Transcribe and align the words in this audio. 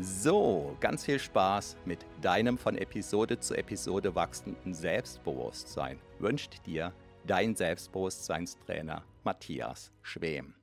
So, 0.00 0.76
ganz 0.80 1.04
viel 1.04 1.20
Spaß 1.20 1.76
mit 1.84 2.04
deinem 2.20 2.58
von 2.58 2.76
Episode 2.76 3.38
zu 3.38 3.54
Episode 3.54 4.16
wachsenden 4.16 4.74
Selbstbewusstsein 4.74 6.00
wünscht 6.18 6.66
dir 6.66 6.92
dein 7.24 7.54
Selbstbewusstseinstrainer 7.54 9.04
Matthias 9.22 9.92
Schwem. 10.02 10.56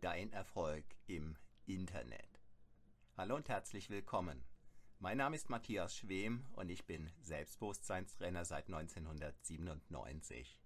Dein 0.00 0.32
Erfolg 0.32 0.86
im 1.06 1.36
Internet. 1.66 2.40
Hallo 3.18 3.36
und 3.36 3.50
herzlich 3.50 3.90
willkommen. 3.90 4.42
Mein 4.98 5.18
Name 5.18 5.36
ist 5.36 5.50
Matthias 5.50 5.94
Schwem 5.94 6.46
und 6.54 6.70
ich 6.70 6.86
bin 6.86 7.10
Selbstbewusstseinstrainer 7.20 8.46
seit 8.46 8.68
1997. 8.68 10.58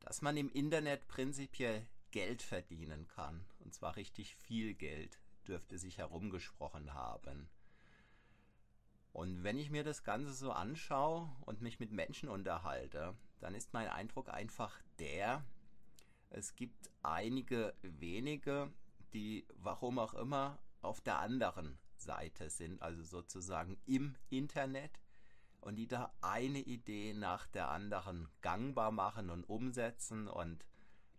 Dass 0.00 0.22
man 0.22 0.38
im 0.38 0.48
Internet 0.48 1.06
prinzipiell 1.06 1.86
Geld 2.12 2.42
verdienen 2.42 3.08
kann, 3.08 3.44
und 3.60 3.74
zwar 3.74 3.96
richtig 3.96 4.36
viel 4.36 4.74
Geld, 4.74 5.18
dürfte 5.48 5.78
sich 5.78 5.98
herumgesprochen 5.98 6.94
haben. 6.94 7.48
Und 9.12 9.42
wenn 9.42 9.58
ich 9.58 9.70
mir 9.70 9.84
das 9.84 10.04
Ganze 10.04 10.32
so 10.32 10.52
anschaue 10.52 11.30
und 11.40 11.60
mich 11.60 11.80
mit 11.80 11.92
Menschen 11.92 12.28
unterhalte, 12.28 13.14
dann 13.40 13.54
ist 13.54 13.72
mein 13.74 13.88
Eindruck 13.88 14.30
einfach 14.30 14.80
der, 14.98 15.44
es 16.30 16.54
gibt 16.54 16.90
einige 17.02 17.74
wenige, 17.82 18.72
die, 19.12 19.46
warum 19.56 19.98
auch 19.98 20.14
immer, 20.14 20.58
auf 20.80 21.00
der 21.00 21.18
anderen 21.18 21.78
Seite 21.96 22.48
sind, 22.50 22.80
also 22.82 23.02
sozusagen 23.02 23.78
im 23.86 24.14
Internet 24.30 25.00
und 25.60 25.76
die 25.76 25.86
da 25.86 26.12
eine 26.20 26.60
Idee 26.60 27.12
nach 27.14 27.46
der 27.46 27.68
anderen 27.68 28.28
gangbar 28.40 28.90
machen 28.90 29.30
und 29.30 29.44
umsetzen 29.44 30.26
und 30.26 30.64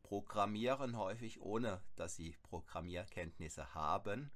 programmieren 0.04 0.98
häufig 0.98 1.42
ohne, 1.42 1.82
dass 1.96 2.16
sie 2.16 2.38
Programmierkenntnisse 2.44 3.74
haben, 3.74 4.32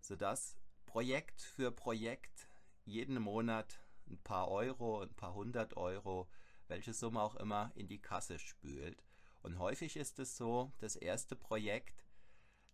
sodass 0.00 0.56
Projekt 0.86 1.40
für 1.40 1.72
Projekt 1.72 2.48
jeden 2.84 3.20
Monat 3.20 3.80
ein 4.08 4.18
paar 4.18 4.48
Euro, 4.48 5.00
ein 5.00 5.14
paar 5.14 5.34
hundert 5.34 5.76
Euro, 5.76 6.28
welche 6.68 6.94
Summe 6.94 7.20
auch 7.20 7.36
immer, 7.36 7.72
in 7.74 7.88
die 7.88 8.00
Kasse 8.00 8.38
spült. 8.38 9.02
Und 9.42 9.58
häufig 9.58 9.96
ist 9.96 10.18
es 10.18 10.36
so, 10.36 10.72
das 10.78 10.96
erste 10.96 11.34
Projekt, 11.34 12.04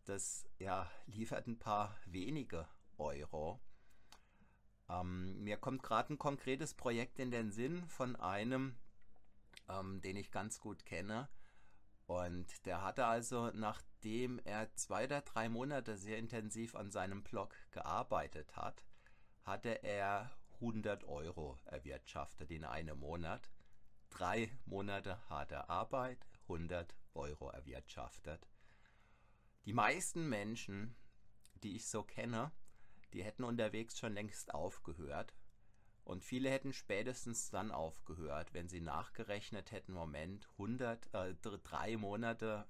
das 0.04 0.46
ja, 0.58 0.90
liefert 1.06 1.46
ein 1.46 1.58
paar 1.58 1.96
wenige 2.06 2.68
Euro. 2.98 3.60
Ähm, 4.88 5.42
mir 5.42 5.56
kommt 5.56 5.82
gerade 5.82 6.14
ein 6.14 6.18
konkretes 6.18 6.74
Projekt 6.74 7.18
in 7.18 7.30
den 7.30 7.50
Sinn 7.50 7.86
von 7.88 8.16
einem, 8.16 8.76
ähm, 9.68 10.00
den 10.00 10.16
ich 10.16 10.30
ganz 10.30 10.60
gut 10.60 10.84
kenne, 10.84 11.28
und 12.06 12.66
der 12.66 12.82
hatte 12.82 13.06
also, 13.06 13.50
nachdem 13.52 14.38
er 14.44 14.72
zwei 14.74 15.04
oder 15.04 15.22
drei 15.22 15.48
Monate 15.48 15.96
sehr 15.96 16.18
intensiv 16.18 16.76
an 16.76 16.90
seinem 16.90 17.22
Blog 17.24 17.54
gearbeitet 17.72 18.56
hat, 18.56 18.84
hatte 19.42 19.82
er 19.82 20.30
100 20.54 21.04
Euro 21.04 21.58
erwirtschaftet 21.64 22.50
in 22.50 22.64
einem 22.64 23.00
Monat. 23.00 23.50
Drei 24.10 24.50
Monate 24.64 25.18
harte 25.28 25.68
Arbeit, 25.68 26.26
100 26.42 26.96
Euro 27.14 27.50
erwirtschaftet. 27.50 28.48
Die 29.64 29.72
meisten 29.72 30.28
Menschen, 30.28 30.94
die 31.62 31.74
ich 31.74 31.88
so 31.88 32.04
kenne, 32.04 32.52
die 33.12 33.24
hätten 33.24 33.42
unterwegs 33.42 33.98
schon 33.98 34.12
längst 34.12 34.54
aufgehört, 34.54 35.34
und 36.06 36.24
viele 36.24 36.50
hätten 36.50 36.72
spätestens 36.72 37.50
dann 37.50 37.72
aufgehört, 37.72 38.54
wenn 38.54 38.68
sie 38.68 38.80
nachgerechnet 38.80 39.72
hätten, 39.72 39.92
Moment, 39.92 40.48
100, 40.52 41.12
äh, 41.12 41.34
drei 41.34 41.96
Monate 41.96 42.64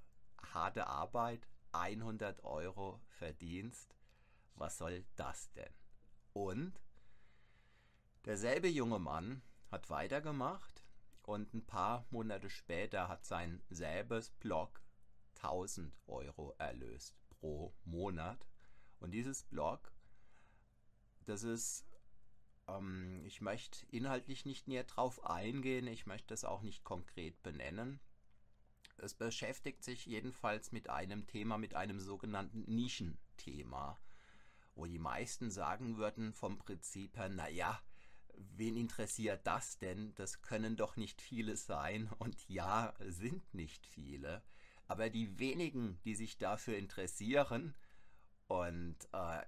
harte 0.54 0.86
Arbeit, 0.86 1.46
100 1.72 2.44
Euro 2.44 2.98
Verdienst. 3.08 3.94
Was 4.54 4.78
soll 4.78 5.04
das 5.16 5.52
denn? 5.52 5.70
Und 6.32 6.80
derselbe 8.24 8.68
junge 8.68 8.98
Mann 8.98 9.42
hat 9.70 9.90
weitergemacht 9.90 10.82
und 11.22 11.52
ein 11.52 11.66
paar 11.66 12.06
Monate 12.08 12.48
später 12.48 13.06
hat 13.06 13.26
sein 13.26 13.62
selbes 13.68 14.30
Blog 14.30 14.80
1000 15.42 15.94
Euro 16.06 16.54
erlöst 16.56 17.14
pro 17.28 17.74
Monat. 17.84 18.46
Und 18.98 19.10
dieses 19.10 19.42
Blog, 19.42 19.92
das 21.26 21.42
ist 21.42 21.84
ähm, 22.68 23.22
ich 23.24 23.40
möchte 23.40 23.86
inhaltlich 23.90 24.44
nicht 24.44 24.68
näher 24.68 24.84
drauf 24.84 25.24
eingehen, 25.24 25.86
ich 25.86 26.06
möchte 26.06 26.34
es 26.34 26.44
auch 26.44 26.62
nicht 26.62 26.84
konkret 26.84 27.42
benennen. 27.42 28.00
Es 28.98 29.14
beschäftigt 29.14 29.84
sich 29.84 30.06
jedenfalls 30.06 30.72
mit 30.72 30.88
einem 30.88 31.26
Thema, 31.26 31.58
mit 31.58 31.74
einem 31.74 32.00
sogenannten 32.00 32.62
Nischenthema, 32.62 33.98
wo 34.74 34.86
die 34.86 34.98
meisten 34.98 35.50
sagen 35.50 35.98
würden 35.98 36.32
vom 36.32 36.58
Prinzip 36.58 37.16
her, 37.16 37.28
naja, 37.28 37.80
wen 38.56 38.76
interessiert 38.76 39.46
das 39.46 39.78
denn? 39.78 40.14
Das 40.14 40.42
können 40.42 40.76
doch 40.76 40.96
nicht 40.96 41.20
viele 41.20 41.56
sein. 41.56 42.10
Und 42.18 42.48
ja, 42.48 42.94
sind 43.00 43.54
nicht 43.54 43.86
viele. 43.86 44.42
Aber 44.88 45.10
die 45.10 45.38
wenigen, 45.38 45.98
die 46.04 46.14
sich 46.14 46.38
dafür 46.38 46.76
interessieren 46.76 47.74
und 48.46 48.96
äh, 49.12 49.42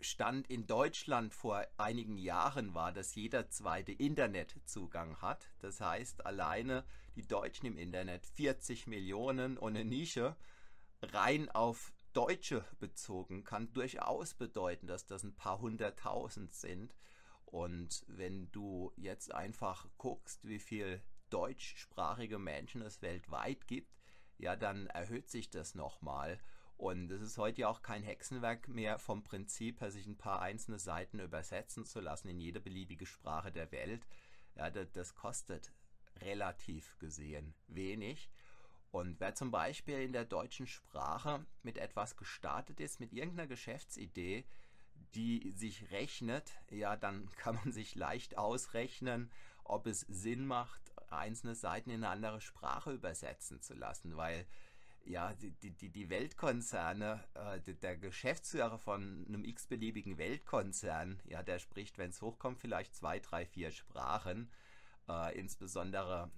Stand 0.00 0.48
in 0.48 0.66
Deutschland 0.66 1.34
vor 1.34 1.66
einigen 1.76 2.16
Jahren 2.16 2.74
war, 2.74 2.92
dass 2.92 3.14
jeder 3.14 3.50
zweite 3.50 3.92
Internetzugang 3.92 5.20
hat. 5.20 5.50
Das 5.60 5.80
heißt, 5.80 6.24
alleine 6.24 6.84
die 7.16 7.26
Deutschen 7.26 7.66
im 7.66 7.76
Internet 7.76 8.26
40 8.26 8.86
Millionen 8.86 9.58
und 9.58 9.76
eine 9.76 9.84
Nische 9.84 10.36
rein 11.02 11.48
auf 11.50 11.92
Deutsche 12.12 12.64
bezogen 12.80 13.44
kann 13.44 13.72
durchaus 13.72 14.34
bedeuten, 14.34 14.86
dass 14.86 15.06
das 15.06 15.22
ein 15.22 15.34
paar 15.34 15.60
hunderttausend 15.60 16.54
sind. 16.54 16.94
Und 17.44 18.04
wenn 18.08 18.50
du 18.52 18.92
jetzt 18.96 19.34
einfach 19.34 19.86
guckst, 19.96 20.46
wie 20.46 20.58
viel 20.58 21.02
deutschsprachige 21.30 22.38
Menschen 22.38 22.82
es 22.82 23.02
weltweit 23.02 23.66
gibt, 23.66 23.96
ja, 24.38 24.56
dann 24.56 24.86
erhöht 24.86 25.30
sich 25.30 25.50
das 25.50 25.74
nochmal. 25.74 26.38
Und 26.78 27.10
es 27.10 27.20
ist 27.20 27.38
heute 27.38 27.62
ja 27.62 27.68
auch 27.68 27.82
kein 27.82 28.04
Hexenwerk 28.04 28.68
mehr 28.68 29.00
vom 29.00 29.24
Prinzip 29.24 29.80
her, 29.80 29.90
sich 29.90 30.06
ein 30.06 30.16
paar 30.16 30.40
einzelne 30.40 30.78
Seiten 30.78 31.18
übersetzen 31.18 31.84
zu 31.84 31.98
lassen 32.00 32.28
in 32.28 32.38
jede 32.38 32.60
beliebige 32.60 33.04
Sprache 33.04 33.50
der 33.50 33.72
Welt. 33.72 34.06
Ja, 34.54 34.70
das, 34.70 34.92
das 34.92 35.16
kostet 35.16 35.72
relativ 36.20 36.96
gesehen 37.00 37.52
wenig. 37.66 38.30
Und 38.92 39.18
wer 39.18 39.34
zum 39.34 39.50
Beispiel 39.50 40.02
in 40.02 40.12
der 40.12 40.24
deutschen 40.24 40.68
Sprache 40.68 41.44
mit 41.64 41.78
etwas 41.78 42.16
gestartet 42.16 42.78
ist, 42.78 43.00
mit 43.00 43.12
irgendeiner 43.12 43.48
Geschäftsidee, 43.48 44.46
die 45.16 45.50
sich 45.56 45.90
rechnet, 45.90 46.60
ja, 46.70 46.94
dann 46.94 47.28
kann 47.36 47.56
man 47.56 47.72
sich 47.72 47.96
leicht 47.96 48.38
ausrechnen, 48.38 49.32
ob 49.64 49.88
es 49.88 50.02
Sinn 50.02 50.46
macht, 50.46 50.92
einzelne 51.10 51.56
Seiten 51.56 51.90
in 51.90 52.04
eine 52.04 52.10
andere 52.10 52.40
Sprache 52.40 52.92
übersetzen 52.92 53.60
zu 53.60 53.74
lassen, 53.74 54.16
weil 54.16 54.46
ja, 55.04 55.32
die, 55.34 55.50
die, 55.50 55.88
die 55.90 56.10
Weltkonzerne, 56.10 57.24
äh, 57.34 57.74
der 57.74 57.96
Geschäftsführer 57.96 58.78
von 58.78 59.24
einem 59.26 59.44
x-beliebigen 59.44 60.18
Weltkonzern, 60.18 61.20
ja, 61.24 61.42
der 61.42 61.58
spricht, 61.58 61.98
wenn 61.98 62.10
es 62.10 62.22
hochkommt, 62.22 62.60
vielleicht 62.60 62.94
zwei, 62.94 63.18
drei, 63.18 63.46
vier 63.46 63.70
Sprachen, 63.70 64.50
äh, 65.08 65.38
insbesondere 65.38 66.30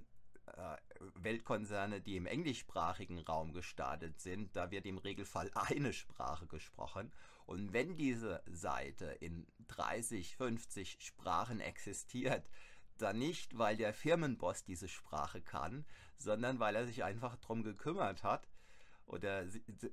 äh, 0.47 0.77
Weltkonzerne, 1.15 2.01
die 2.01 2.17
im 2.17 2.27
englischsprachigen 2.27 3.19
Raum 3.19 3.53
gestartet 3.53 4.21
sind, 4.21 4.55
da 4.57 4.71
wird 4.71 4.87
im 4.87 4.99
Regelfall 4.99 5.51
eine 5.55 5.93
Sprache 5.93 6.47
gesprochen. 6.47 7.13
Und 7.47 7.73
wenn 7.73 7.97
diese 7.97 8.43
Seite 8.47 9.07
in 9.07 9.47
30, 9.69 10.37
50 10.37 10.99
Sprachen 11.01 11.61
existiert, 11.61 12.49
dann 13.03 13.19
nicht, 13.19 13.59
weil 13.59 13.77
der 13.77 13.93
Firmenboss 13.93 14.65
diese 14.65 14.89
Sprache 14.89 15.41
kann, 15.41 15.85
sondern 16.17 16.59
weil 16.59 16.77
er 16.77 16.87
sich 16.87 17.05
einfach 17.05 17.37
darum 17.37 17.63
gekümmert 17.63 18.23
hat, 18.23 18.49
oder 19.11 19.45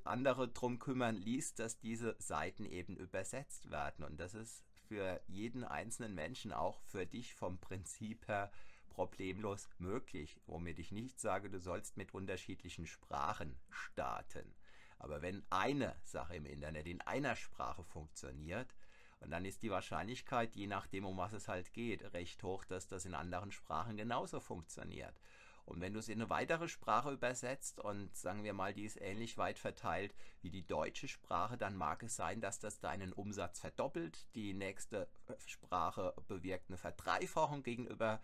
andere 0.03 0.47
drum 0.47 0.77
kümmern 0.77 1.15
ließ, 1.15 1.55
dass 1.55 1.79
diese 1.79 2.15
Seiten 2.19 2.65
eben 2.65 2.95
übersetzt 2.95 3.71
werden. 3.71 4.05
Und 4.05 4.19
das 4.19 4.35
ist 4.35 4.63
für 4.87 5.19
jeden 5.27 5.63
einzelnen 5.63 6.13
Menschen, 6.13 6.53
auch 6.53 6.79
für 6.81 7.07
dich 7.07 7.33
vom 7.33 7.57
Prinzip 7.57 8.27
her, 8.27 8.51
problemlos 8.89 9.69
möglich. 9.79 10.39
Womit 10.45 10.79
ich 10.79 10.91
nicht 10.91 11.19
sage, 11.19 11.49
du 11.49 11.59
sollst 11.59 11.97
mit 11.97 12.13
unterschiedlichen 12.13 12.85
Sprachen 12.85 13.57
starten. 13.69 14.55
Aber 14.99 15.21
wenn 15.21 15.43
eine 15.49 15.95
Sache 16.03 16.35
im 16.35 16.45
Internet 16.45 16.87
in 16.87 17.01
einer 17.01 17.35
Sprache 17.35 17.83
funktioniert, 17.83 18.73
und 19.19 19.31
dann 19.31 19.45
ist 19.45 19.63
die 19.63 19.71
Wahrscheinlichkeit, 19.71 20.55
je 20.55 20.67
nachdem, 20.67 21.05
um 21.05 21.17
was 21.17 21.33
es 21.33 21.47
halt 21.47 21.73
geht, 21.73 22.13
recht 22.13 22.43
hoch, 22.43 22.65
dass 22.65 22.87
das 22.87 23.05
in 23.05 23.15
anderen 23.15 23.51
Sprachen 23.51 23.97
genauso 23.97 24.39
funktioniert. 24.39 25.19
Und 25.65 25.81
wenn 25.81 25.91
du 25.91 25.99
es 25.99 26.07
in 26.07 26.21
eine 26.21 26.29
weitere 26.29 26.69
Sprache 26.69 27.11
übersetzt 27.11 27.81
und 27.81 28.15
sagen 28.15 28.45
wir 28.45 28.53
mal, 28.53 28.73
die 28.73 28.85
ist 28.85 29.01
ähnlich 29.01 29.37
weit 29.37 29.59
verteilt 29.59 30.15
wie 30.41 30.49
die 30.49 30.65
deutsche 30.65 31.09
Sprache, 31.09 31.57
dann 31.57 31.75
mag 31.75 32.03
es 32.03 32.15
sein, 32.15 32.39
dass 32.39 32.59
das 32.59 32.79
deinen 32.79 33.11
Umsatz 33.11 33.59
verdoppelt. 33.59 34.33
Die 34.33 34.53
nächste 34.53 35.09
äh, 35.27 35.33
Sprache 35.45 36.13
bewirkt 36.29 36.69
eine 36.69 36.77
Verdreifachung 36.77 37.63
gegenüber 37.63 38.21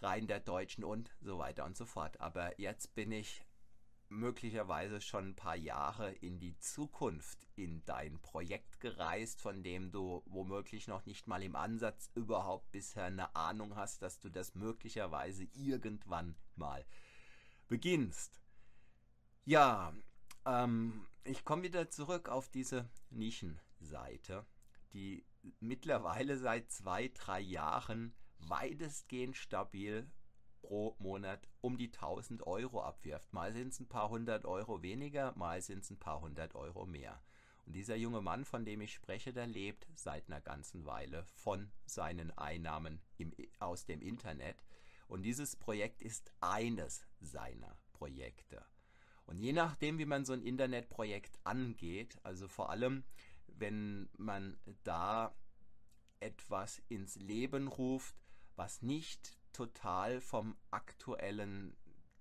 rein 0.00 0.26
der 0.26 0.40
deutschen 0.40 0.84
und 0.84 1.14
so 1.20 1.38
weiter 1.38 1.66
und 1.66 1.76
so 1.76 1.84
fort. 1.84 2.18
Aber 2.18 2.58
jetzt 2.58 2.94
bin 2.94 3.12
ich 3.12 3.44
möglicherweise 4.08 5.00
schon 5.00 5.30
ein 5.30 5.36
paar 5.36 5.56
Jahre 5.56 6.12
in 6.12 6.38
die 6.38 6.58
Zukunft 6.58 7.46
in 7.56 7.84
dein 7.84 8.18
Projekt 8.20 8.80
gereist, 8.80 9.40
von 9.40 9.62
dem 9.62 9.90
du 9.90 10.22
womöglich 10.26 10.88
noch 10.88 11.04
nicht 11.06 11.26
mal 11.26 11.42
im 11.42 11.56
Ansatz 11.56 12.10
überhaupt 12.14 12.70
bisher 12.72 13.04
eine 13.04 13.34
Ahnung 13.36 13.76
hast, 13.76 14.02
dass 14.02 14.18
du 14.20 14.28
das 14.30 14.54
möglicherweise 14.54 15.44
irgendwann 15.54 16.36
mal 16.56 16.84
beginnst. 17.68 18.40
Ja, 19.44 19.92
ähm, 20.44 21.06
ich 21.24 21.44
komme 21.44 21.62
wieder 21.62 21.90
zurück 21.90 22.28
auf 22.28 22.48
diese 22.48 22.88
Nischenseite, 23.10 24.46
die 24.92 25.24
mittlerweile 25.60 26.38
seit 26.38 26.70
zwei, 26.70 27.08
drei 27.08 27.40
Jahren 27.40 28.14
weitestgehend 28.38 29.36
stabil 29.36 30.10
pro 30.60 30.96
Monat 30.98 31.48
um 31.60 31.76
die 31.76 31.92
1000 31.92 32.46
Euro 32.46 32.82
abwirft. 32.82 33.32
Mal 33.32 33.52
sind 33.52 33.72
es 33.72 33.80
ein 33.80 33.88
paar 33.88 34.10
hundert 34.10 34.44
Euro 34.44 34.82
weniger, 34.82 35.32
mal 35.36 35.60
sind 35.62 35.84
es 35.84 35.90
ein 35.90 35.98
paar 35.98 36.20
hundert 36.20 36.54
Euro 36.54 36.86
mehr. 36.86 37.22
Und 37.66 37.74
dieser 37.74 37.96
junge 37.96 38.22
Mann, 38.22 38.44
von 38.44 38.64
dem 38.64 38.80
ich 38.80 38.94
spreche, 38.94 39.32
der 39.32 39.46
lebt 39.46 39.86
seit 39.94 40.26
einer 40.28 40.40
ganzen 40.40 40.86
Weile 40.86 41.24
von 41.24 41.70
seinen 41.84 42.30
Einnahmen 42.38 43.00
im, 43.18 43.32
aus 43.58 43.84
dem 43.84 44.00
Internet. 44.00 44.64
Und 45.06 45.22
dieses 45.22 45.56
Projekt 45.56 46.02
ist 46.02 46.32
eines 46.40 47.04
seiner 47.20 47.76
Projekte. 47.92 48.64
Und 49.26 49.38
je 49.40 49.52
nachdem, 49.52 49.98
wie 49.98 50.06
man 50.06 50.24
so 50.24 50.32
ein 50.32 50.42
Internetprojekt 50.42 51.38
angeht, 51.44 52.18
also 52.22 52.48
vor 52.48 52.70
allem, 52.70 53.04
wenn 53.46 54.08
man 54.16 54.56
da 54.84 55.34
etwas 56.20 56.80
ins 56.88 57.16
Leben 57.16 57.68
ruft, 57.68 58.14
was 58.56 58.82
nicht 58.82 59.37
total 59.58 60.20
vom 60.20 60.56
aktuellen 60.70 61.76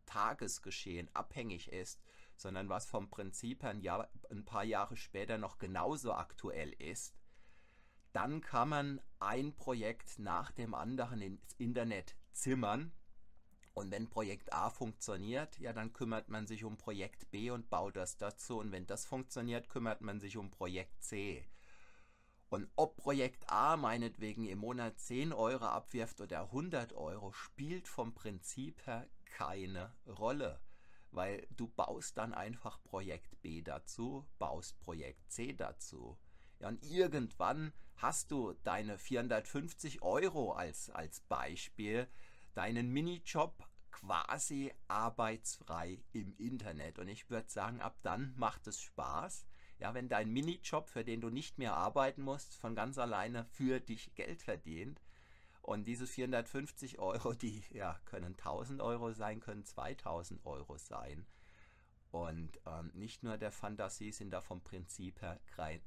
Tagesgeschehen 0.07 1.07
abhängig 1.13 1.71
ist, 1.71 2.01
sondern 2.35 2.67
was 2.67 2.87
vom 2.87 3.11
Prinzip 3.11 3.61
her 3.61 3.69
ein, 3.69 3.81
Jahr, 3.81 4.09
ein 4.31 4.43
paar 4.43 4.63
Jahre 4.63 4.97
später 4.97 5.37
noch 5.37 5.59
genauso 5.59 6.13
aktuell 6.13 6.73
ist, 6.79 7.15
dann 8.11 8.41
kann 8.41 8.69
man 8.69 9.01
ein 9.19 9.55
Projekt 9.55 10.17
nach 10.17 10.51
dem 10.51 10.73
anderen 10.73 11.21
ins 11.21 11.53
Internet 11.59 12.15
zimmern. 12.31 12.91
Und 13.75 13.91
wenn 13.91 14.09
Projekt 14.09 14.51
A 14.51 14.71
funktioniert, 14.71 15.59
ja, 15.59 15.73
dann 15.73 15.93
kümmert 15.93 16.29
man 16.29 16.47
sich 16.47 16.63
um 16.63 16.77
Projekt 16.77 17.29
B 17.29 17.51
und 17.51 17.69
baut 17.69 17.95
das 17.95 18.17
dazu. 18.17 18.57
Und 18.57 18.71
wenn 18.71 18.87
das 18.87 19.05
funktioniert, 19.05 19.69
kümmert 19.69 20.01
man 20.01 20.19
sich 20.19 20.37
um 20.37 20.49
Projekt 20.49 21.03
C. 21.03 21.47
Und 22.49 22.69
ob 22.77 22.95
Projekt 22.95 23.49
A 23.49 23.75
meinetwegen 23.75 24.45
im 24.47 24.59
Monat 24.59 24.99
10 24.99 25.33
Euro 25.33 25.65
abwirft 25.65 26.21
oder 26.21 26.43
100 26.43 26.93
Euro, 26.93 27.33
spielt 27.33 27.87
vom 27.87 28.13
Prinzip 28.13 28.85
her 28.87 29.07
keine 29.25 29.93
Rolle. 30.05 30.61
Weil 31.11 31.45
du 31.51 31.67
baust 31.67 32.17
dann 32.17 32.33
einfach 32.33 32.81
Projekt 32.83 33.41
B 33.41 33.61
dazu, 33.61 34.25
baust 34.39 34.79
Projekt 34.79 35.31
C 35.31 35.53
dazu. 35.53 36.17
Ja, 36.59 36.69
und 36.69 36.83
irgendwann 36.83 37.73
hast 37.97 38.31
du 38.31 38.53
deine 38.63 38.97
450 38.97 40.01
Euro 40.01 40.53
als, 40.53 40.89
als 40.89 41.21
Beispiel, 41.21 42.07
deinen 42.53 42.89
Minijob 42.91 43.67
quasi 43.91 44.73
arbeitsfrei 44.87 45.99
im 46.13 46.35
Internet. 46.37 46.99
Und 46.99 47.07
ich 47.07 47.29
würde 47.29 47.49
sagen, 47.49 47.81
ab 47.81 47.97
dann 48.03 48.33
macht 48.37 48.67
es 48.67 48.81
Spaß 48.81 49.46
ja, 49.79 49.93
wenn 49.93 50.09
dein 50.09 50.31
Minijob, 50.31 50.89
für 50.89 51.03
den 51.03 51.21
du 51.21 51.29
nicht 51.29 51.57
mehr 51.57 51.75
arbeiten 51.75 52.21
musst, 52.21 52.55
von 52.55 52.75
ganz 52.75 52.97
alleine 52.97 53.45
für 53.45 53.79
dich 53.79 54.15
Geld 54.15 54.41
verdient 54.41 55.01
und 55.61 55.85
diese 55.85 56.07
450 56.07 56.99
Euro, 56.99 57.33
die 57.33 57.63
ja, 57.71 57.99
können 58.05 58.37
1000 58.37 58.81
Euro 58.81 59.11
sein, 59.11 59.39
können 59.39 59.65
2000 59.65 60.45
Euro 60.45 60.77
sein. 60.77 61.25
Und 62.11 62.59
ähm, 62.65 62.89
nicht 62.93 63.23
nur 63.23 63.37
der 63.37 63.51
Fantasie 63.51 64.11
sind 64.11 64.31
da 64.31 64.41
vom 64.41 64.63
Prinzip 64.63 65.21
her 65.21 65.39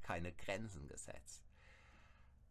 keine 0.02 0.32
Grenzen 0.32 0.86
gesetzt. 0.86 1.42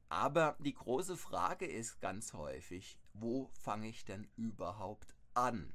Aber 0.09 0.57
die 0.59 0.73
große 0.73 1.17
Frage 1.17 1.67
ist 1.67 2.01
ganz 2.01 2.33
häufig, 2.33 2.97
wo 3.13 3.47
fange 3.53 3.87
ich 3.87 4.05
denn 4.05 4.27
überhaupt 4.35 5.13
an? 5.35 5.71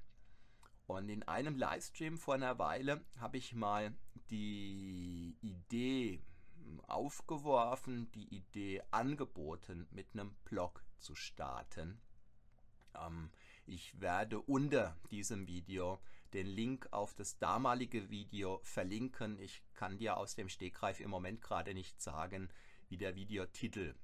Und 0.86 1.08
in 1.08 1.22
einem 1.22 1.56
Livestream 1.56 2.18
vor 2.18 2.34
einer 2.34 2.58
Weile 2.58 3.04
habe 3.20 3.38
ich 3.38 3.54
mal 3.54 3.94
die 4.34 5.36
Idee 5.42 6.20
aufgeworfen, 6.88 8.10
die 8.12 8.34
Idee 8.34 8.82
angeboten, 8.90 9.86
mit 9.92 10.08
einem 10.12 10.34
Blog 10.44 10.82
zu 10.98 11.14
starten. 11.14 12.00
Ähm, 12.96 13.30
ich 13.64 14.00
werde 14.00 14.40
unter 14.40 14.96
diesem 15.12 15.46
Video 15.46 16.00
den 16.32 16.48
Link 16.48 16.88
auf 16.90 17.14
das 17.14 17.38
damalige 17.38 18.10
Video 18.10 18.60
verlinken. 18.64 19.38
Ich 19.38 19.62
kann 19.74 19.98
dir 19.98 20.16
aus 20.16 20.34
dem 20.34 20.48
Stegreif 20.48 20.98
im 20.98 21.10
Moment 21.10 21.40
gerade 21.40 21.72
nicht 21.72 22.02
sagen, 22.02 22.48
wie 22.88 22.96
der 22.96 23.14
Videotitel 23.14 23.94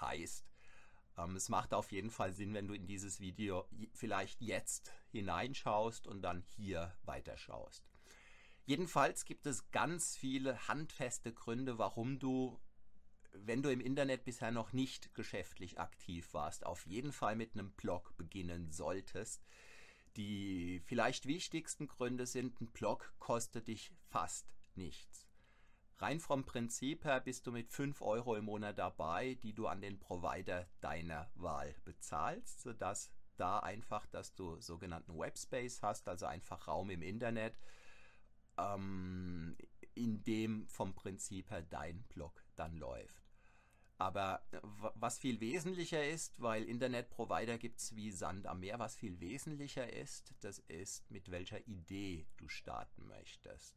heißt. 0.00 0.46
Ähm, 1.18 1.34
es 1.34 1.48
macht 1.48 1.74
auf 1.74 1.90
jeden 1.90 2.12
Fall 2.12 2.32
Sinn, 2.32 2.54
wenn 2.54 2.68
du 2.68 2.74
in 2.74 2.86
dieses 2.86 3.18
Video 3.18 3.66
vielleicht 3.92 4.40
jetzt 4.40 4.92
hineinschaust 5.10 6.06
und 6.06 6.22
dann 6.22 6.44
hier 6.56 6.96
weiterschaust. 7.02 7.91
Jedenfalls 8.64 9.24
gibt 9.24 9.46
es 9.46 9.70
ganz 9.70 10.16
viele 10.16 10.68
handfeste 10.68 11.32
Gründe, 11.32 11.78
warum 11.78 12.18
du, 12.18 12.60
wenn 13.32 13.62
du 13.62 13.70
im 13.70 13.80
Internet 13.80 14.24
bisher 14.24 14.52
noch 14.52 14.72
nicht 14.72 15.14
geschäftlich 15.14 15.80
aktiv 15.80 16.32
warst, 16.32 16.64
auf 16.64 16.86
jeden 16.86 17.12
Fall 17.12 17.34
mit 17.34 17.54
einem 17.54 17.72
Blog 17.72 18.16
beginnen 18.16 18.70
solltest. 18.70 19.44
Die 20.16 20.80
vielleicht 20.84 21.26
wichtigsten 21.26 21.88
Gründe 21.88 22.26
sind, 22.26 22.60
ein 22.60 22.68
Blog 22.68 23.14
kostet 23.18 23.68
dich 23.68 23.90
fast 24.10 24.52
nichts. 24.74 25.26
Rein 25.98 26.20
vom 26.20 26.44
Prinzip 26.44 27.04
her 27.04 27.20
bist 27.20 27.46
du 27.46 27.52
mit 27.52 27.70
5 27.70 28.02
Euro 28.02 28.36
im 28.36 28.44
Monat 28.44 28.78
dabei, 28.78 29.34
die 29.42 29.54
du 29.54 29.66
an 29.68 29.80
den 29.80 29.98
Provider 29.98 30.68
deiner 30.80 31.30
Wahl 31.34 31.74
bezahlst, 31.84 32.60
sodass 32.60 33.10
da 33.36 33.60
einfach, 33.60 34.06
dass 34.06 34.34
du 34.34 34.60
sogenannten 34.60 35.18
Webspace 35.18 35.82
hast, 35.82 36.08
also 36.08 36.26
einfach 36.26 36.68
Raum 36.68 36.90
im 36.90 37.02
Internet, 37.02 37.56
ähm, 38.58 39.56
in 39.94 40.22
dem 40.24 40.66
vom 40.68 40.94
Prinzip 40.94 41.50
her 41.50 41.62
dein 41.62 42.02
Blog 42.04 42.44
dann 42.56 42.76
läuft. 42.76 43.22
Aber 43.98 44.42
was 44.94 45.18
viel 45.18 45.38
wesentlicher 45.38 46.04
ist, 46.04 46.40
weil 46.40 46.64
Internetprovider 46.64 47.56
gibt 47.56 47.78
es 47.78 47.94
wie 47.94 48.10
Sand 48.10 48.48
am 48.48 48.58
Meer, 48.58 48.80
was 48.80 48.96
viel 48.96 49.20
wesentlicher 49.20 49.92
ist, 49.92 50.34
das 50.40 50.58
ist, 50.58 51.08
mit 51.08 51.30
welcher 51.30 51.64
Idee 51.68 52.26
du 52.36 52.48
starten 52.48 53.06
möchtest. 53.06 53.76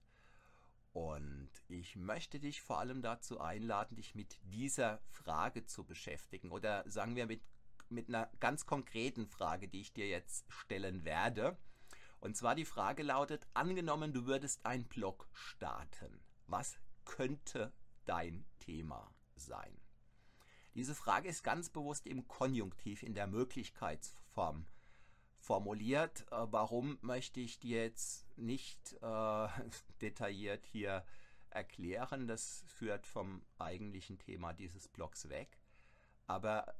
Und 0.93 1.51
ich 1.67 1.95
möchte 1.95 2.39
dich 2.39 2.61
vor 2.61 2.79
allem 2.79 3.01
dazu 3.01 3.39
einladen, 3.39 3.97
dich 3.97 4.15
mit 4.15 4.39
dieser 4.45 4.99
Frage 5.09 5.65
zu 5.65 5.83
beschäftigen 5.83 6.51
oder 6.51 6.89
sagen 6.89 7.15
wir 7.15 7.27
mit, 7.27 7.43
mit 7.89 8.07
einer 8.07 8.31
ganz 8.39 8.65
konkreten 8.65 9.27
Frage, 9.27 9.67
die 9.67 9.81
ich 9.81 9.93
dir 9.93 10.07
jetzt 10.07 10.45
stellen 10.47 11.03
werde. 11.05 11.55
Und 12.25 12.35
zwar 12.35 12.55
die 12.55 12.65
Frage 12.65 13.03
lautet, 13.03 13.45
angenommen, 13.53 14.11
du 14.11 14.25
würdest 14.25 14.65
einen 14.65 14.85
Blog 14.85 15.29
starten. 15.31 16.23
Was 16.47 16.79
könnte 17.05 17.71
dein 18.05 18.47
Thema 18.57 19.13
sein? 19.35 19.79
Diese 20.73 20.95
Frage 20.95 21.29
ist 21.29 21.43
ganz 21.43 21.69
bewusst 21.69 22.07
im 22.07 22.27
Konjunktiv 22.27 23.03
in 23.03 23.13
der 23.13 23.27
Möglichkeitsform 23.27 24.65
formuliert. 25.37 26.25
Äh, 26.31 26.47
warum 26.49 26.97
möchte 27.01 27.41
ich 27.41 27.59
dir 27.59 27.83
jetzt 27.83 28.25
nicht 28.39 28.93
äh, 29.03 29.47
detailliert 30.01 30.65
hier 30.65 31.05
erklären? 31.51 32.25
Das 32.25 32.63
führt 32.65 33.05
vom 33.05 33.45
eigentlichen 33.59 34.17
Thema 34.17 34.51
dieses 34.51 34.87
Blogs 34.87 35.29
weg. 35.29 35.59
Aber 36.25 36.73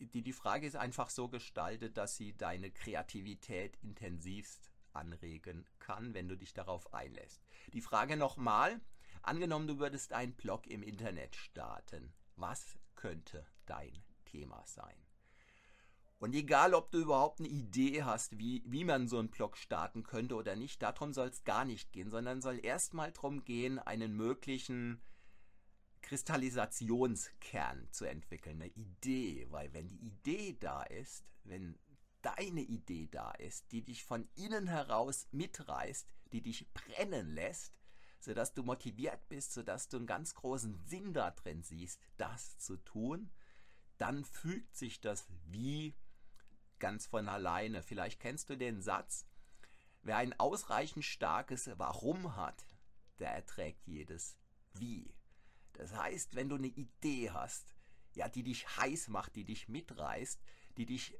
die, 0.00 0.22
die 0.22 0.32
Frage 0.32 0.66
ist 0.66 0.76
einfach 0.76 1.10
so 1.10 1.28
gestaltet, 1.28 1.96
dass 1.96 2.16
sie 2.16 2.36
deine 2.36 2.70
Kreativität 2.70 3.76
intensivst 3.82 4.70
anregen 4.92 5.66
kann, 5.78 6.14
wenn 6.14 6.28
du 6.28 6.36
dich 6.36 6.54
darauf 6.54 6.92
einlässt. 6.94 7.42
Die 7.72 7.80
Frage 7.80 8.16
nochmal, 8.16 8.80
angenommen 9.22 9.66
du 9.66 9.78
würdest 9.78 10.12
einen 10.12 10.34
Blog 10.34 10.66
im 10.66 10.82
Internet 10.82 11.36
starten, 11.36 12.12
was 12.36 12.78
könnte 12.94 13.46
dein 13.66 13.92
Thema 14.24 14.62
sein? 14.66 14.96
Und 16.18 16.34
egal, 16.34 16.72
ob 16.72 16.90
du 16.90 16.98
überhaupt 16.98 17.40
eine 17.40 17.48
Idee 17.48 18.02
hast, 18.02 18.38
wie, 18.38 18.62
wie 18.64 18.84
man 18.84 19.06
so 19.06 19.18
einen 19.18 19.28
Blog 19.28 19.58
starten 19.58 20.02
könnte 20.02 20.34
oder 20.34 20.56
nicht, 20.56 20.82
darum 20.82 21.12
soll 21.12 21.28
es 21.28 21.44
gar 21.44 21.66
nicht 21.66 21.92
gehen, 21.92 22.10
sondern 22.10 22.40
soll 22.40 22.58
erstmal 22.64 23.12
darum 23.12 23.44
gehen, 23.44 23.78
einen 23.78 24.16
möglichen 24.16 25.02
Kristallisationskern 26.06 27.88
zu 27.90 28.04
entwickeln, 28.04 28.62
eine 28.62 28.70
Idee, 28.72 29.48
weil 29.50 29.72
wenn 29.72 29.88
die 29.88 30.06
Idee 30.06 30.56
da 30.58 30.84
ist, 30.84 31.24
wenn 31.42 31.76
deine 32.22 32.60
Idee 32.60 33.08
da 33.10 33.32
ist, 33.32 33.72
die 33.72 33.82
dich 33.82 34.04
von 34.04 34.28
innen 34.36 34.68
heraus 34.68 35.26
mitreißt, 35.32 36.08
die 36.32 36.42
dich 36.42 36.72
brennen 36.72 37.34
lässt, 37.34 37.72
sodass 38.20 38.54
du 38.54 38.62
motiviert 38.62 39.28
bist, 39.28 39.52
sodass 39.52 39.88
du 39.88 39.96
einen 39.96 40.06
ganz 40.06 40.34
großen 40.34 40.78
Sinn 40.86 41.12
da 41.12 41.32
drin 41.32 41.64
siehst, 41.64 42.00
das 42.18 42.56
zu 42.58 42.76
tun, 42.76 43.30
dann 43.98 44.24
fügt 44.24 44.76
sich 44.76 45.00
das 45.00 45.26
wie 45.46 45.96
ganz 46.78 47.06
von 47.06 47.28
alleine. 47.28 47.82
Vielleicht 47.82 48.20
kennst 48.20 48.48
du 48.48 48.56
den 48.56 48.80
Satz, 48.80 49.26
wer 50.02 50.18
ein 50.18 50.38
ausreichend 50.38 51.04
starkes 51.04 51.68
Warum 51.78 52.36
hat, 52.36 52.64
der 53.18 53.32
erträgt 53.32 53.88
jedes 53.88 54.36
Wie. 54.74 55.15
Das 55.76 55.94
heißt, 55.94 56.34
wenn 56.34 56.48
du 56.48 56.56
eine 56.56 56.68
Idee 56.68 57.30
hast, 57.30 57.74
ja, 58.14 58.28
die 58.28 58.42
dich 58.42 58.66
heiß 58.76 59.08
macht, 59.08 59.36
die 59.36 59.44
dich 59.44 59.68
mitreißt, 59.68 60.40
die 60.76 60.86
dich 60.86 61.18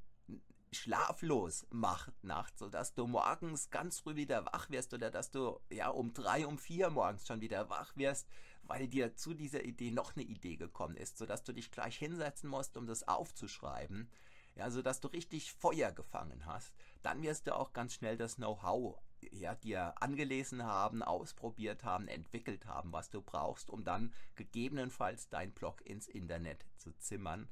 schlaflos 0.73 1.67
macht 1.71 2.25
nachts, 2.25 2.59
sodass 2.59 2.95
du 2.95 3.07
morgens 3.07 3.71
ganz 3.71 4.01
früh 4.01 4.17
wieder 4.17 4.45
wach 4.47 4.69
wirst 4.71 4.93
oder 4.95 5.11
dass 5.11 5.31
du 5.31 5.61
ja 5.71 5.89
um 5.89 6.13
drei, 6.13 6.47
um 6.47 6.59
vier 6.59 6.91
morgens 6.91 7.27
schon 7.27 7.41
wieder 7.41 7.71
wach 7.71 7.97
wirst, 7.97 8.27
weil 8.63 8.89
dir 8.89 9.15
zu 9.15 9.35
dieser 9.35 9.65
Idee 9.65 9.91
noch 9.91 10.17
eine 10.17 10.25
Idee 10.25 10.57
gekommen 10.57 10.97
ist, 10.97 11.19
sodass 11.19 11.45
du 11.45 11.53
dich 11.53 11.71
gleich 11.71 11.97
hinsetzen 11.99 12.51
musst, 12.51 12.77
um 12.77 12.87
das 12.87 13.07
aufzuschreiben, 13.07 14.11
ja, 14.55 14.71
sodass 14.71 15.01
du 15.01 15.09
richtig 15.09 15.53
Feuer 15.53 15.93
gefangen 15.93 16.47
hast, 16.47 16.73
dann 17.03 17.23
wirst 17.23 17.47
du 17.47 17.55
auch 17.55 17.73
ganz 17.73 17.95
schnell 17.95 18.17
das 18.17 18.37
Know-how 18.37 18.99
ja, 19.33 19.55
dir 19.55 20.01
angelesen 20.03 20.63
haben, 20.63 21.03
ausprobiert 21.03 21.85
haben, 21.85 22.09
entwickelt 22.09 22.67
haben, 22.67 22.93
was 22.93 23.11
du 23.11 23.23
brauchst, 23.23 23.71
um 23.71 23.85
dann 23.85 24.13
gegebenenfalls 24.35 25.29
dein 25.29 25.53
Blog 25.53 25.85
ins 25.85 26.09
Internet 26.09 26.67
zu 26.77 26.93
zimmern. 26.99 27.49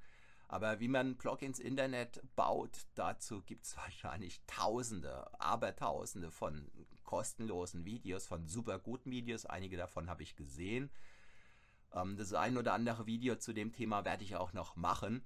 Aber 0.49 0.79
wie 0.79 0.89
man 0.89 1.07
einen 1.07 1.17
Blog 1.17 1.43
ins 1.43 1.59
Internet 1.59 2.23
baut, 2.37 2.87
dazu 2.95 3.43
gibt 3.43 3.65
es 3.65 3.77
wahrscheinlich 3.77 4.41
Tausende, 4.47 5.29
Abertausende 5.41 6.31
von 6.31 6.71
kostenlosen 7.03 7.85
Videos, 7.85 8.27
von 8.27 8.47
super 8.47 8.79
guten 8.79 9.11
Videos. 9.11 9.47
Einige 9.47 9.77
davon 9.77 10.09
habe 10.09 10.23
ich 10.23 10.37
gesehen. 10.37 10.91
Ähm, 11.93 12.17
das 12.17 12.33
ein 12.35 12.57
oder 12.57 12.75
andere 12.75 13.07
Video 13.07 13.37
zu 13.37 13.53
dem 13.53 13.73
Thema 13.73 14.05
werde 14.05 14.25
ich 14.25 14.37
auch 14.37 14.53
noch 14.53 14.77
machen. 14.77 15.25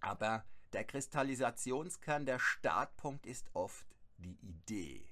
Aber 0.00 0.44
der 0.72 0.84
Kristallisationskern, 0.84 2.26
der 2.26 2.38
Startpunkt 2.38 3.26
ist 3.26 3.50
oft 3.54 3.86
die 4.18 4.38
Idee. 4.40 5.04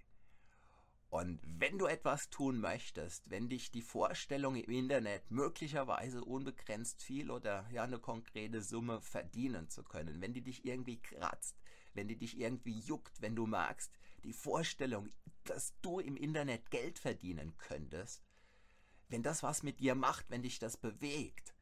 Und 1.10 1.40
wenn 1.42 1.78
du 1.78 1.86
etwas 1.86 2.28
tun 2.28 2.60
möchtest, 2.60 3.30
wenn 3.30 3.48
dich 3.48 3.70
die 3.70 3.82
Vorstellung 3.82 4.56
im 4.56 4.70
Internet 4.70 5.30
möglicherweise 5.30 6.22
unbegrenzt 6.22 7.02
viel 7.02 7.30
oder 7.30 7.66
ja 7.70 7.84
eine 7.84 7.98
konkrete 7.98 8.60
Summe 8.60 9.00
verdienen 9.00 9.70
zu 9.70 9.84
können, 9.84 10.20
wenn 10.20 10.34
die 10.34 10.42
dich 10.42 10.66
irgendwie 10.66 11.00
kratzt, 11.00 11.56
wenn 11.94 12.08
die 12.08 12.18
dich 12.18 12.38
irgendwie 12.38 12.78
juckt, 12.80 13.22
wenn 13.22 13.34
du 13.34 13.46
magst, 13.46 13.90
die 14.22 14.34
Vorstellung, 14.34 15.08
dass 15.44 15.72
du 15.80 15.98
im 15.98 16.16
Internet 16.16 16.70
Geld 16.70 16.98
verdienen 16.98 17.56
könntest, 17.56 18.22
wenn 19.08 19.22
das 19.22 19.42
was 19.42 19.62
mit 19.62 19.80
dir 19.80 19.94
macht, 19.94 20.28
wenn 20.28 20.42
dich 20.42 20.58
das 20.58 20.76
bewegt, 20.76 21.54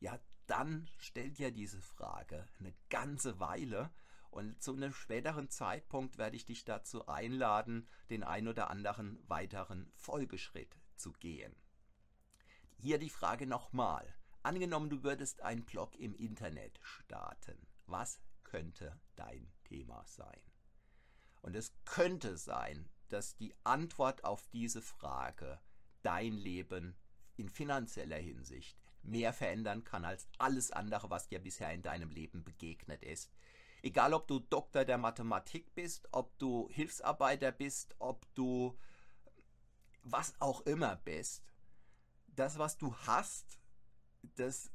ja, 0.00 0.18
dann 0.46 0.88
stell 0.96 1.30
dir 1.32 1.50
diese 1.50 1.82
Frage 1.82 2.48
eine 2.58 2.72
ganze 2.88 3.40
Weile 3.40 3.90
und 4.36 4.62
zu 4.62 4.74
einem 4.74 4.92
späteren 4.92 5.48
Zeitpunkt 5.48 6.18
werde 6.18 6.36
ich 6.36 6.44
dich 6.44 6.66
dazu 6.66 7.08
einladen, 7.08 7.88
den 8.10 8.22
ein 8.22 8.48
oder 8.48 8.68
anderen 8.68 9.18
weiteren 9.28 9.90
Folgeschritt 9.94 10.76
zu 10.94 11.12
gehen. 11.14 11.56
Hier 12.76 12.98
die 12.98 13.08
Frage 13.08 13.46
nochmal. 13.46 14.14
Angenommen, 14.42 14.90
du 14.90 15.02
würdest 15.02 15.40
einen 15.40 15.64
Blog 15.64 15.96
im 15.96 16.14
Internet 16.14 16.78
starten. 16.82 17.66
Was 17.86 18.20
könnte 18.44 19.00
dein 19.16 19.50
Thema 19.64 20.04
sein? 20.06 20.40
Und 21.40 21.56
es 21.56 21.72
könnte 21.86 22.36
sein, 22.36 22.90
dass 23.08 23.36
die 23.36 23.54
Antwort 23.64 24.24
auf 24.24 24.46
diese 24.48 24.82
Frage 24.82 25.58
dein 26.02 26.34
Leben 26.34 26.94
in 27.36 27.48
finanzieller 27.48 28.18
Hinsicht 28.18 28.78
mehr 29.02 29.32
verändern 29.32 29.84
kann 29.84 30.04
als 30.04 30.28
alles 30.36 30.72
andere, 30.72 31.08
was 31.08 31.28
dir 31.28 31.38
bisher 31.38 31.72
in 31.72 31.82
deinem 31.82 32.10
Leben 32.10 32.44
begegnet 32.44 33.02
ist. 33.02 33.32
Egal, 33.82 34.14
ob 34.14 34.26
du 34.26 34.40
Doktor 34.40 34.84
der 34.84 34.98
Mathematik 34.98 35.74
bist, 35.74 36.08
ob 36.12 36.38
du 36.38 36.68
Hilfsarbeiter 36.70 37.52
bist, 37.52 37.94
ob 37.98 38.26
du 38.34 38.76
was 40.02 40.34
auch 40.40 40.62
immer 40.62 40.96
bist. 40.96 41.42
Das, 42.26 42.58
was 42.58 42.78
du 42.78 42.94
hast, 43.06 43.58
das 44.36 44.70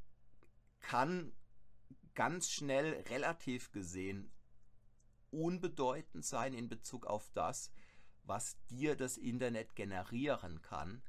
kann 0.80 1.34
ganz 2.16 2.50
schnell 2.50 3.02
relativ 3.10 3.72
gesehen 3.72 4.32
unbedeutend 5.32 6.26
sein 6.26 6.54
in 6.54 6.68
Bezug 6.68 7.06
auf 7.06 7.30
das, 7.34 7.72
was 8.24 8.58
dir 8.70 8.96
das 8.96 9.18
Internet 9.18 9.76
generieren 9.76 10.62
kann 10.62 11.02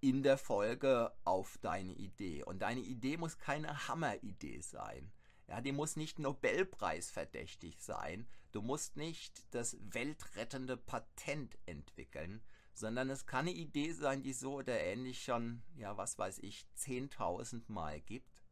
in 0.00 0.22
der 0.22 0.38
Folge 0.38 1.12
auf 1.24 1.58
deine 1.58 1.92
Idee. 1.92 2.42
Und 2.44 2.60
deine 2.60 2.80
Idee 2.80 3.16
muss 3.16 3.38
keine 3.38 3.88
Hammeridee 3.88 4.60
sein. 4.60 5.12
Ja, 5.50 5.60
die 5.60 5.72
muss 5.72 5.96
nicht 5.96 6.20
Nobelpreis 6.20 7.10
verdächtig 7.10 7.82
sein. 7.82 8.28
Du 8.52 8.62
musst 8.62 8.96
nicht 8.96 9.42
das 9.50 9.76
weltrettende 9.80 10.76
Patent 10.76 11.58
entwickeln, 11.66 12.40
sondern 12.72 13.10
es 13.10 13.26
kann 13.26 13.48
eine 13.48 13.50
Idee 13.50 13.92
sein, 13.92 14.22
die 14.22 14.32
so 14.32 14.58
oder 14.58 14.78
ähnlich 14.78 15.24
schon, 15.24 15.64
ja, 15.74 15.96
was 15.96 16.16
weiß 16.16 16.38
ich, 16.38 16.66
10.000 16.78 17.64
Mal 17.66 18.00
gibt. 18.00 18.44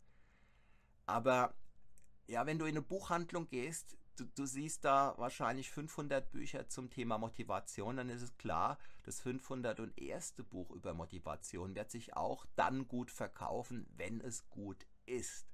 Aber 1.07 1.55
ja, 2.27 2.47
wenn 2.47 2.59
du 2.59 2.65
in 2.65 2.73
eine 2.73 2.83
Buchhandlung 2.83 3.49
gehst, 3.49 3.97
du, 4.17 4.25
du, 4.25 4.45
siehst 4.45 4.85
da 4.85 5.15
wahrscheinlich 5.19 5.71
500 5.71 6.33
Bücher 6.33 6.69
zum 6.69 6.91
Thema 6.91 7.17
Motivation, 7.17 7.97
dann 7.97 8.09
ist 8.09 8.23
es 8.23 8.37
klar, 8.39 8.77
das 9.05 9.21
501. 9.21 10.35
Buch 10.51 10.73
über 10.73 10.95
Motivation 10.95 11.77
wird 11.77 11.93
sich 11.93 12.17
auch 12.17 12.45
dann 12.57 12.89
gut 12.89 13.13
verkaufen, 13.13 13.87
wenn 13.97 14.21
es 14.21 14.51
gut 14.51 14.85
ist. 15.07 15.47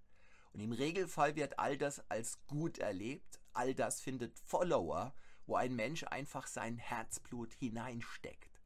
Und 0.55 0.61
im 0.61 0.73
Regelfall 0.73 1.35
wird 1.35 1.59
all 1.59 1.77
das 1.77 2.09
als 2.09 2.39
gut 2.47 2.79
erlebt, 2.79 3.41
all 3.53 3.75
das 3.75 4.01
findet 4.01 4.39
Follower, 4.39 5.13
wo 5.47 5.57
ein 5.57 5.75
Mensch 5.75 6.05
einfach 6.05 6.47
sein 6.47 6.79
Herzblut 6.79 7.53
hineinsteckt. 7.55 8.63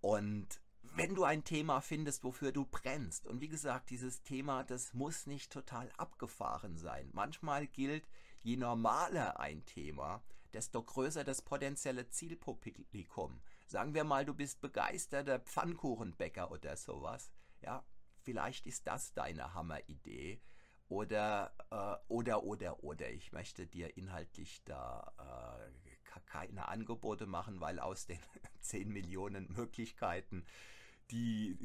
Und 0.00 0.60
wenn 0.94 1.16
du 1.16 1.24
ein 1.24 1.42
Thema 1.42 1.80
findest, 1.80 2.22
wofür 2.22 2.52
du 2.52 2.64
brennst, 2.64 3.26
und 3.26 3.40
wie 3.40 3.48
gesagt, 3.48 3.90
dieses 3.90 4.22
Thema, 4.22 4.62
das 4.62 4.94
muss 4.94 5.26
nicht 5.26 5.52
total 5.52 5.90
abgefahren 5.96 6.78
sein. 6.78 7.10
Manchmal 7.12 7.66
gilt, 7.66 8.08
je 8.42 8.56
normaler 8.56 9.40
ein 9.40 9.66
Thema, 9.66 10.22
desto 10.52 10.80
größer 10.80 11.24
das 11.24 11.42
potenzielle 11.42 12.08
Zielpublikum. 12.08 13.42
Sagen 13.66 13.94
wir 13.94 14.04
mal, 14.04 14.24
du 14.24 14.32
bist 14.32 14.60
begeisterter 14.60 15.40
Pfannkuchenbäcker 15.40 16.52
oder 16.52 16.76
sowas. 16.76 17.32
Ja, 17.60 17.84
vielleicht 18.26 18.66
ist 18.66 18.86
das 18.88 19.14
deine 19.14 19.54
Hammeridee. 19.54 20.40
Oder, 20.88 21.52
äh, 21.70 21.96
oder, 22.08 22.42
oder, 22.44 22.84
oder. 22.84 23.10
Ich 23.10 23.32
möchte 23.32 23.66
dir 23.66 23.96
inhaltlich 23.96 24.62
da 24.64 25.12
äh, 25.18 26.20
keine 26.26 26.68
Angebote 26.68 27.26
machen, 27.26 27.60
weil 27.60 27.78
aus 27.78 28.06
den 28.06 28.18
10 28.60 28.92
Millionen 28.92 29.50
Möglichkeiten, 29.52 30.44
die 31.10 31.56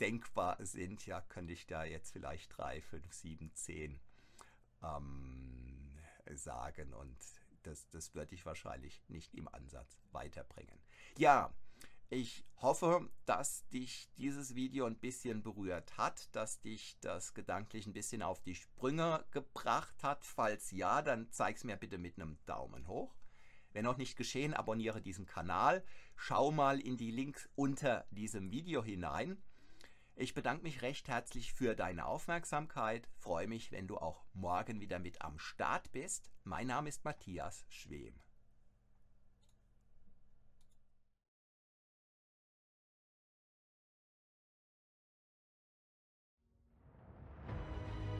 denkbar 0.00 0.64
sind, 0.64 1.04
ja, 1.06 1.20
könnte 1.20 1.52
ich 1.52 1.66
da 1.66 1.84
jetzt 1.84 2.12
vielleicht 2.12 2.56
3, 2.56 2.80
5, 2.80 3.12
7, 3.12 3.54
10 3.54 4.00
ähm, 4.82 5.98
sagen. 6.34 6.94
Und 6.94 7.16
das, 7.64 7.88
das 7.90 8.14
würde 8.14 8.28
dich 8.28 8.46
wahrscheinlich 8.46 9.02
nicht 9.08 9.34
im 9.34 9.48
Ansatz 9.48 9.98
weiterbringen. 10.12 10.78
Ja, 11.16 11.52
ich 12.10 12.44
hoffe, 12.56 13.08
dass 13.26 13.68
dich 13.68 14.08
dieses 14.16 14.54
Video 14.54 14.86
ein 14.86 14.98
bisschen 14.98 15.42
berührt 15.42 15.96
hat, 15.98 16.34
dass 16.34 16.60
dich 16.60 16.98
das 17.00 17.34
gedanklich 17.34 17.86
ein 17.86 17.92
bisschen 17.92 18.22
auf 18.22 18.42
die 18.42 18.54
Sprünge 18.54 19.24
gebracht 19.30 20.02
hat. 20.02 20.24
Falls 20.24 20.70
ja, 20.70 21.02
dann 21.02 21.30
zeig 21.30 21.56
es 21.56 21.64
mir 21.64 21.76
bitte 21.76 21.98
mit 21.98 22.18
einem 22.18 22.38
Daumen 22.46 22.86
hoch. 22.86 23.14
Wenn 23.72 23.84
noch 23.84 23.98
nicht 23.98 24.16
geschehen, 24.16 24.54
abonniere 24.54 25.02
diesen 25.02 25.26
Kanal. 25.26 25.84
Schau 26.16 26.50
mal 26.50 26.80
in 26.80 26.96
die 26.96 27.10
Links 27.10 27.48
unter 27.54 28.06
diesem 28.10 28.50
Video 28.50 28.82
hinein. 28.82 29.42
Ich 30.16 30.34
bedanke 30.34 30.64
mich 30.64 30.82
recht 30.82 31.08
herzlich 31.08 31.52
für 31.52 31.76
deine 31.76 32.06
Aufmerksamkeit. 32.06 33.08
Freue 33.18 33.46
mich, 33.46 33.70
wenn 33.70 33.86
du 33.86 33.98
auch 33.98 34.24
morgen 34.32 34.80
wieder 34.80 34.98
mit 34.98 35.22
am 35.22 35.38
Start 35.38 35.92
bist. 35.92 36.32
Mein 36.42 36.66
Name 36.66 36.88
ist 36.88 37.04
Matthias 37.04 37.64
Schwem. 37.68 38.18